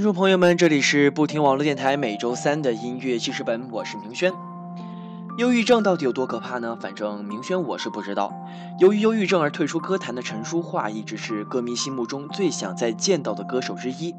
[0.00, 4.32] 听众朋友们，这里是不听网络电台每周三的音乐记事本，我是明轩。
[5.36, 6.74] 忧郁症到底有多可怕呢？
[6.80, 8.32] 反正明轩我是不知道。
[8.78, 14.14] 由于忧郁症而退出歌坛的陈淑桦，一直是歌迷心目中最想再见到的歌手之一。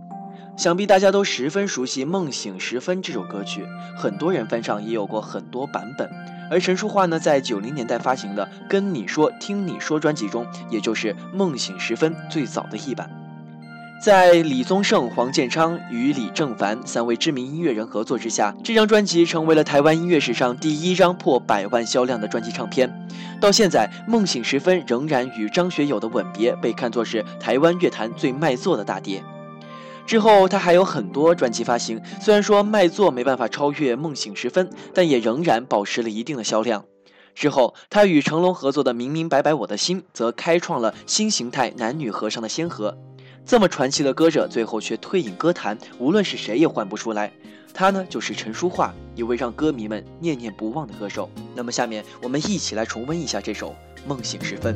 [0.56, 3.66] 想必大家都十分熟悉《梦醒时分》这首歌曲，
[3.98, 6.08] 很多人翻唱也有过很多版本。
[6.52, 13.10] 而陈淑桦呢，在九零年代发行的《跟你说听你说》专辑中，也就是《梦醒时分》最早的一版。
[14.02, 22.92] 在李宗盛、黄建昌与李正凡三位知名音乐人合作之下，这张专辑成为了台湾音乐史上第一张破百万销量的专辑唱片。
[23.40, 29.24] 到现在，《梦醒时分》仍然与张学友的《吻别》被看作是台湾乐坛最卖座的大碟。
[30.08, 36.86] 之后，他还有很多专辑发行，虽然说卖座没办法超越《梦醒时分》，但也仍然保持了一定的销量。
[37.36, 42.98] 之后，他与成龙合作的《明明白白我的心》则开创了新形态男女合唱的先河。
[43.46, 47.32] 这么传奇的歌者，最后却退隐歌坛，无论是谁也换不出来。
[47.74, 51.30] 他呢，就是陈淑桦，一位让歌迷们念念不忘的歌手。
[51.56, 53.70] 那么，下面我们一起来重温一下这首
[54.08, 54.76] 《梦醒时分》。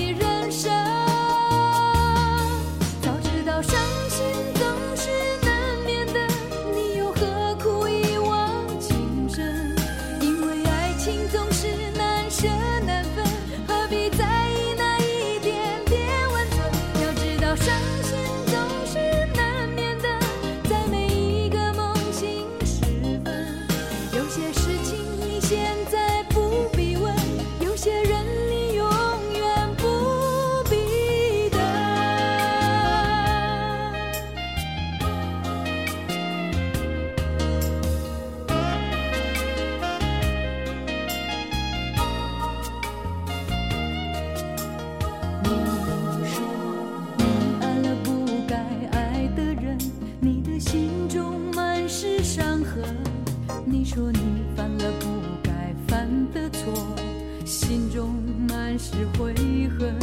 [57.51, 58.15] 心中
[58.47, 59.35] 满是悔
[59.77, 59.93] 恨。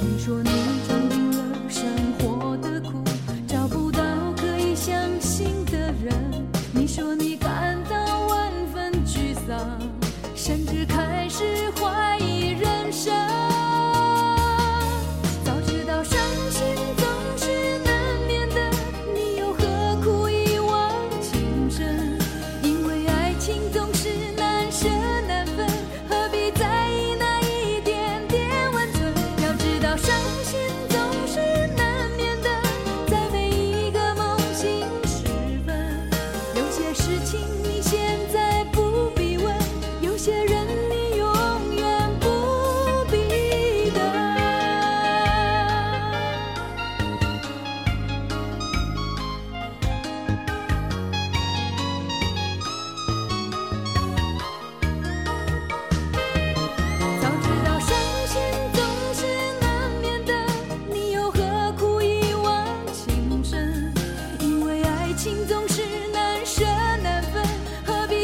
[0.00, 0.55] 你说你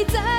[0.05, 0.32] 在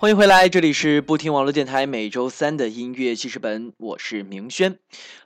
[0.00, 4.78] 欢迎回来，这里是不听网络电台每周三的音乐记事本，我是明轩。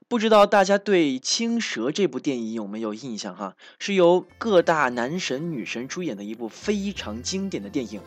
[0.08, 3.54] 不知道大家对《青蛇》这部电影有没有印象哈？
[3.78, 8.00] 是由各大男神女神出演的一部非常经典的电影。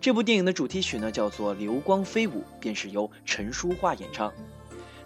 [0.00, 4.32] 这部电影的主题曲呢叫做《流光飞舞》，便是由陈淑桦演唱。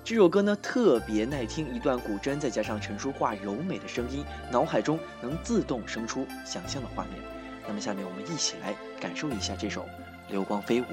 [0.04, 7.20] 这首歌呢特别耐听，一段古筝再加上陈淑桦柔美的声音，脑海中能自动生出想象的画面。
[7.66, 9.82] 那么下面我们一起来感受一下这首
[10.30, 10.84] 《流光飞舞》。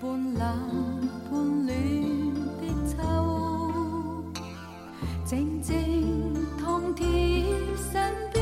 [0.00, 1.68] 半冷半暖
[2.60, 2.96] 的秋，
[5.24, 7.04] 静静躺贴
[7.76, 8.40] 身边，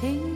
[0.00, 0.29] Hey.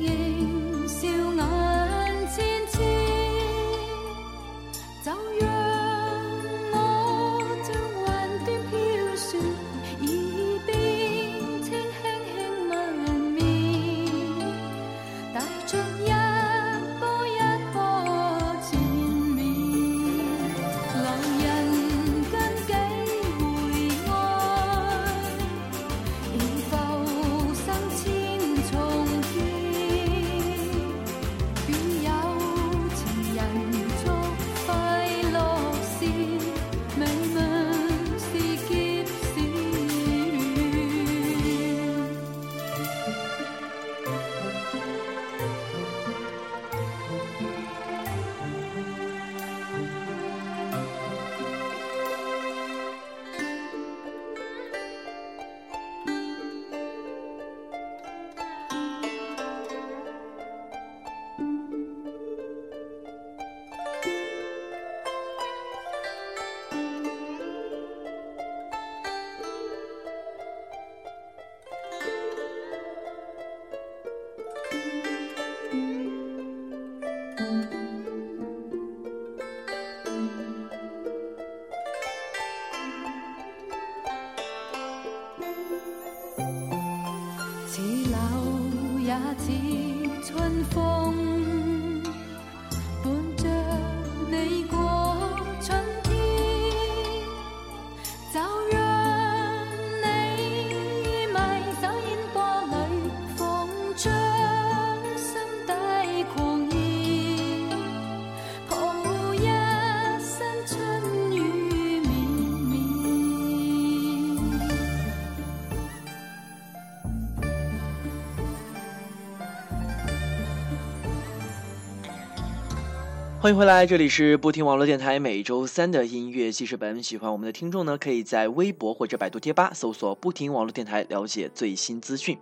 [123.44, 127.02] 欢迎回来，这里是不听网络电台每周三的音乐记事本。
[127.02, 132.38] 喜欢我们的听众呢，可以在微博或者百度贴吧搜索“不听网络电台”了解最新资讯。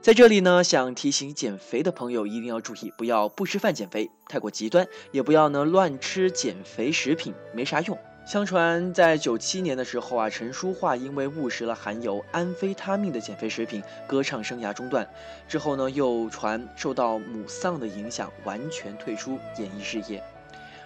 [0.00, 7.96] 在这里呢，想提醒减肥的朋友一定要注意，不要不吃饭减肥，太过极端；也不要呢乱吃减肥食品，没啥用。
[8.26, 15.08] 相传在九七年的时候啊，陈淑桦因为误食了含有安非他命的减肥食品，歌唱生涯中断。
[15.48, 20.22] 之后呢，又传受到母丧的影响，完全退出演艺事业。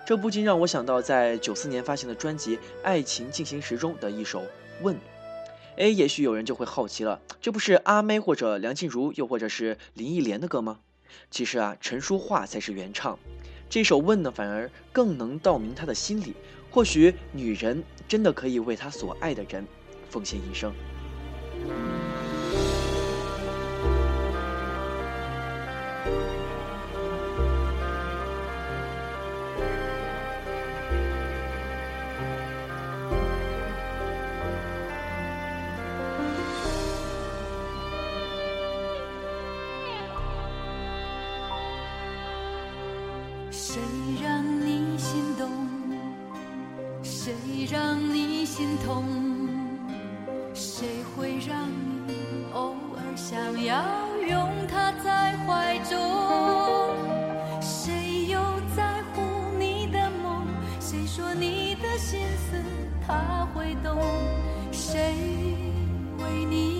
[0.06, 4.40] 这不禁让我想到，在九四年发行的专辑《爱情进行时》中的一首
[4.80, 4.94] 《问》。
[5.76, 10.80] 哎，也许有人就会好奇了，这不是阿妹或者梁静茹，又或者是林忆莲的歌吗？
[11.30, 13.18] 其实啊，陈淑桦才是原唱。
[13.68, 16.34] 这首《问》呢，反而更能道明他的心理。
[16.74, 19.64] 或许女人真的可以为她所爱的人
[20.10, 20.74] 奉献一生。
[63.82, 63.98] 懂？
[64.72, 65.14] 谁
[66.18, 66.73] 为你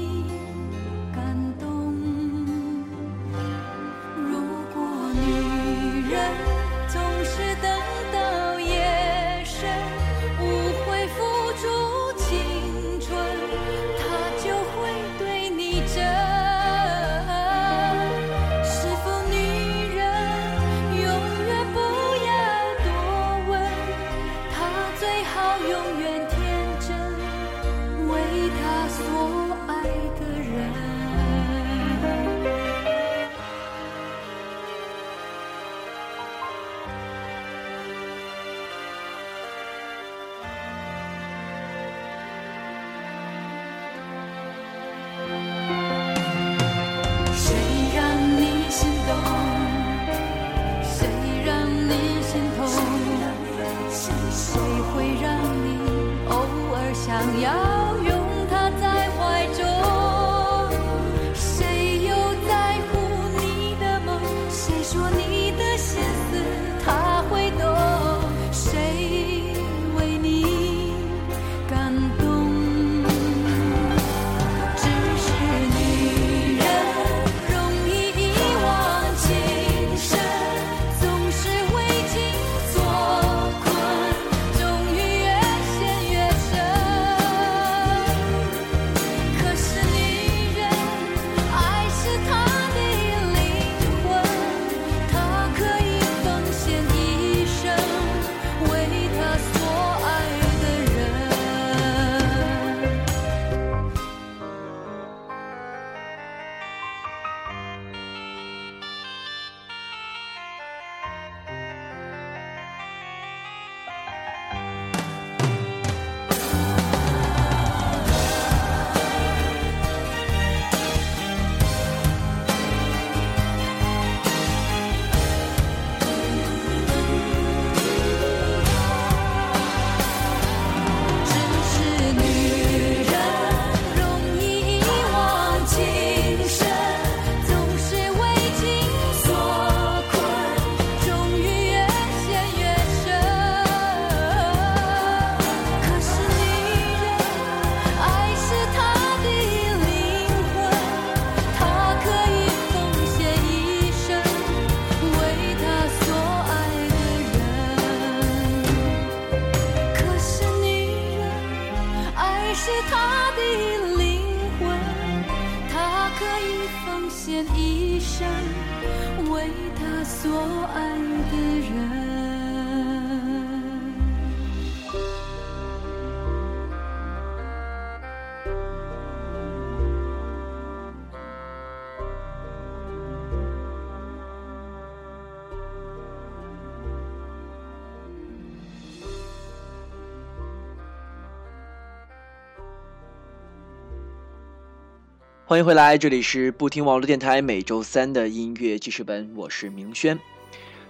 [195.55, 200.19] 欢迎回来，这里是不听网络电台每周三的音乐记事本，我是明轩。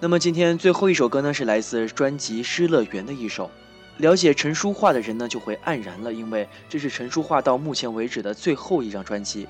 [0.01, 3.51] 那么今天最后一首歌呢，是来自专辑《失乐园》的一首。
[3.99, 9.47] 了解陈淑桦的人呢，就会黯然了，因为这是陈淑桦到目前为止的最后一张专辑。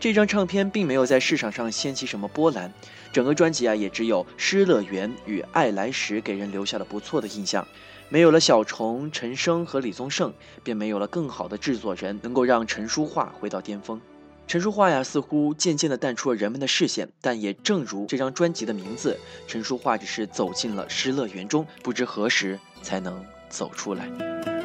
[0.00, 2.72] 这张唱片并没有在市场上掀起什么波澜，
[3.12, 7.64] 整个专辑啊，也只有《失乐园》与《爱来时》给人留下了不错的印象。
[8.08, 10.32] 没有了小虫、陈升和李宗盛，
[10.64, 14.00] 便没有了更好的制作人能够让陈淑桦回到巅峰。
[14.48, 24.55] 陈淑桦呀，似乎渐渐地淡出了人们的视线，但也正如这张专辑的名字，陈淑桦只是走进了失乐园中，不知何时才能走出来。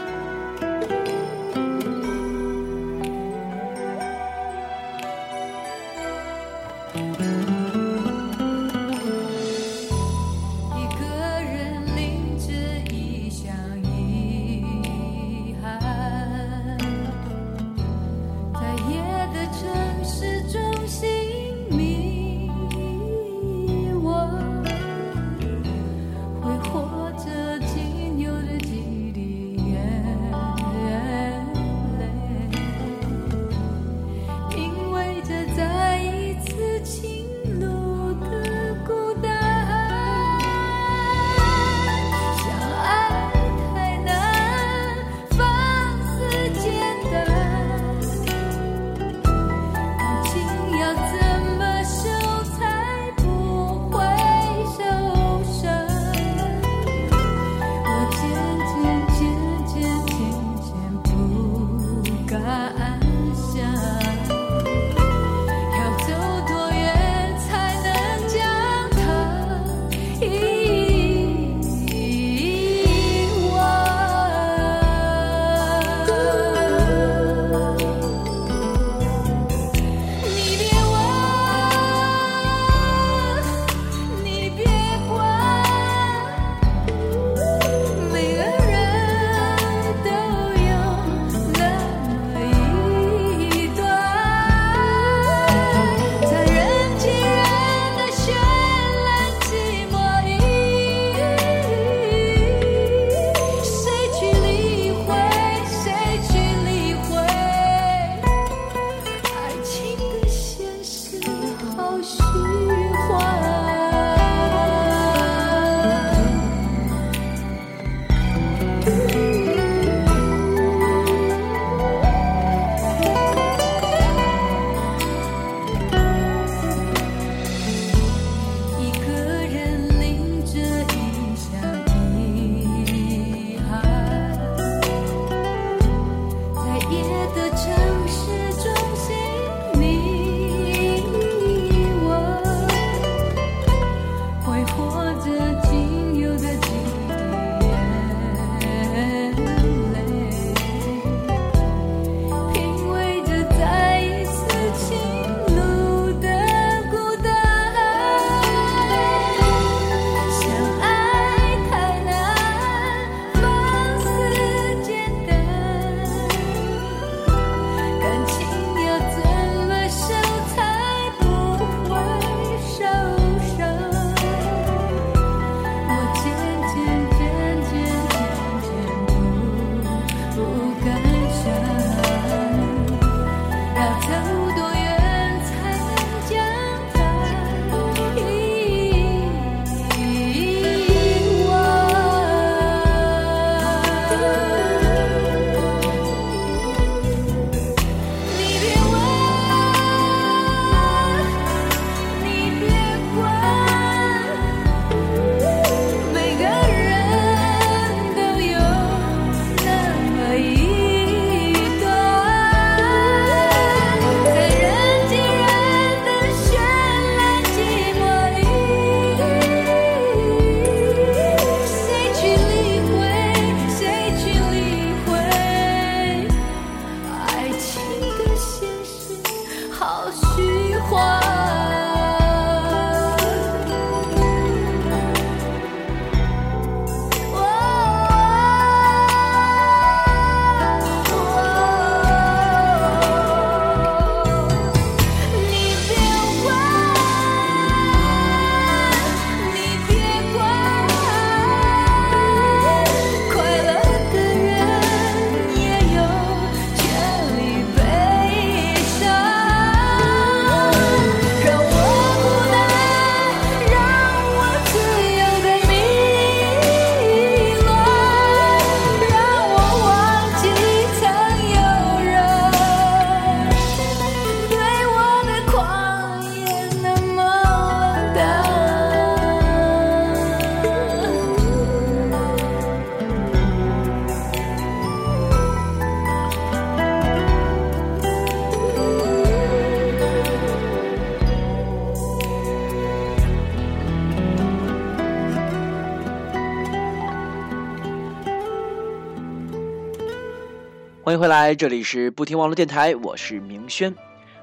[301.12, 303.94] 欢迎回来，这里是不听网络电台，我是明轩。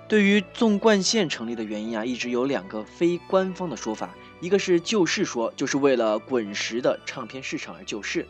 [0.06, 8.22] 对于纵贯线成立的原因啊，一直有两个非官方的说法，一个是救市说，就是为了滚石的唱片市场而救市；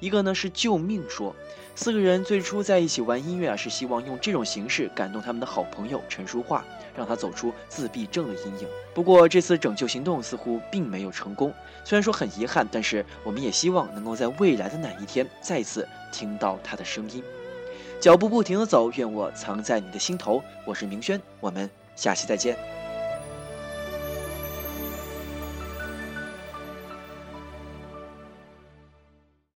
[0.00, 1.36] 一个呢是救命说。
[1.76, 6.64] 四个人最初在一起玩音乐啊，是希望用这种形式感动他们的好朋友陈淑桦，
[6.96, 8.66] 让他走出自闭症的阴影。
[8.92, 11.54] 不过这次拯救行动似乎并没有成功，
[11.84, 17.22] 虽然说很遗憾，但是我们也希望能够在未来的哪一天再次听到他的声音。
[18.04, 20.44] 脚步不停的走，愿我藏在你的心头。
[20.66, 22.54] 我是明轩，我们下期再见。